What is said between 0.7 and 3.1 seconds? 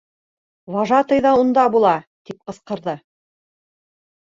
Вожатый ҙа унда була! -тип ҡысҡырҙы.